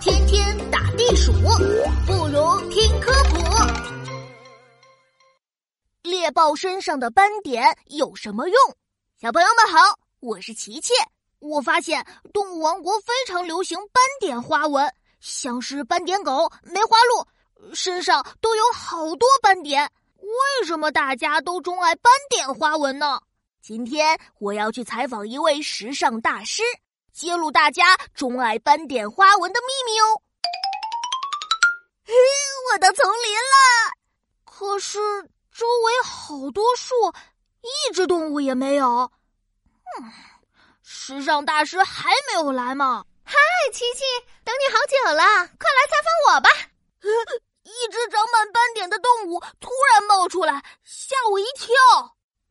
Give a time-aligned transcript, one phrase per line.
[0.00, 1.32] 天天打地鼠，
[2.06, 3.36] 不如听科普。
[6.02, 8.56] 猎豹身上的斑点有什么用？
[9.20, 10.92] 小朋友们好，我是琪琪。
[11.38, 19.90] 我发现动物王国非常流行斑点花纹，像是斑点狗、梅花鹿，身上都有好多斑点。
[20.20, 23.20] 为什么大家都钟爱斑点花纹呢？
[23.62, 24.18] 今天。
[24.38, 26.62] 我要去采访一位时尚大师，
[27.16, 30.20] 揭露大家钟爱斑点花纹的秘密哦。
[32.04, 32.12] 嘿，
[32.70, 33.94] 我到丛林了，
[34.44, 34.98] 可是
[35.50, 36.94] 周围好多树，
[37.62, 39.10] 一只动物也没有。
[39.96, 40.12] 嗯，
[40.82, 43.02] 时尚大师还没有来吗？
[43.24, 43.34] 嗨，
[43.72, 44.04] 琪琪，
[44.44, 45.24] 等你好久了，
[45.58, 46.50] 快来采访我吧。
[47.64, 51.74] 一只长满斑点的动物突然冒出来，吓我一跳。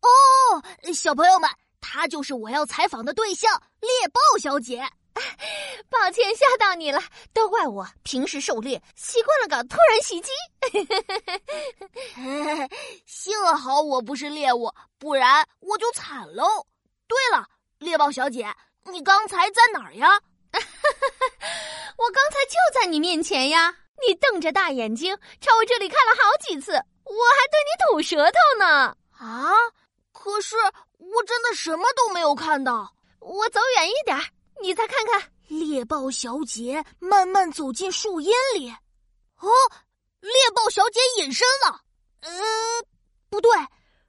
[0.00, 1.50] 哦，小朋友们，
[1.86, 4.82] 她就是我要采访的对象——猎豹小姐。
[5.90, 7.00] 抱歉吓到你了，
[7.32, 10.30] 都怪我平时狩猎习惯了搞突然袭击。
[13.06, 16.66] 幸好我不是猎物，不然我就惨喽。
[17.06, 17.46] 对了，
[17.78, 18.52] 猎豹小姐，
[18.90, 20.08] 你刚才在哪儿呀？
[21.96, 23.76] 我刚才就在你面前呀。
[24.08, 28.96] 你瞪着大眼睛朝我这里看了好几次，我还对你吐舌头呢！
[29.12, 29.52] 啊！
[30.14, 30.56] 可是
[30.96, 32.90] 我真的什么都没有看到。
[33.20, 34.18] 我走远一点，
[34.62, 35.30] 你再看看。
[35.48, 38.70] 猎豹小姐慢慢走进树荫里。
[38.70, 39.50] 哦，
[40.20, 41.82] 猎豹小姐隐身了。
[42.22, 42.30] 呃，
[43.28, 43.50] 不对，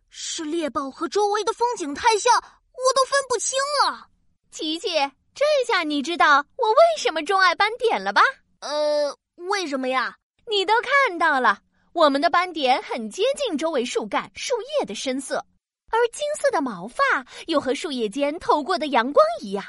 [0.10, 4.08] 是猎豹和周围的风景太像，我都分不清了。
[4.52, 4.88] 琪琪，
[5.34, 8.22] 这下你知道我为什么钟爱斑点了吧？
[8.62, 9.18] 呃。
[9.50, 10.16] 为什么呀？
[10.48, 11.60] 你都看到了，
[11.92, 15.46] 我们的斑点很接近周围树干、树叶的深色，
[15.92, 19.64] 而金色的毛发又和树叶间透过的阳光一样。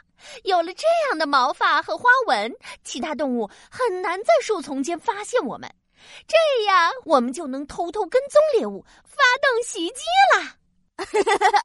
[0.44, 5.70] 有了这样的毛发和花纹，其他动物很难在树丛间发现我们，
[6.26, 10.02] 这样我们就能偷偷跟踪猎物，发动袭击
[10.36, 10.56] 了。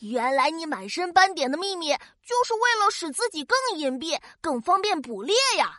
[0.00, 1.92] 原来你满身斑点的秘密，
[2.26, 5.78] 就是为了使自己更隐蔽、更方便捕猎呀！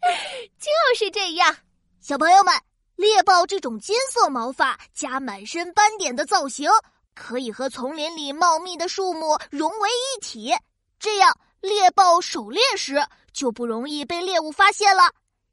[0.58, 1.54] 就是这样，
[2.00, 2.54] 小朋友们，
[2.96, 6.70] 猎豹这种金色毛发加满身斑点的造型，
[7.18, 10.54] 可以和丛林里茂密的树木融为一体，
[11.00, 15.02] 这样猎豹狩猎时就不容易被猎物发现了。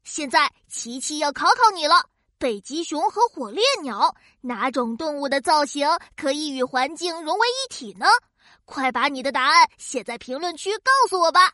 [0.04, 2.06] 现在，琪琪要考考你了。
[2.38, 8.06] 北极熊和火烈鸟哪种动物的造型可以与环境融为一体呢？
[8.64, 11.52] 快把你的答案写在评论区告诉我吧！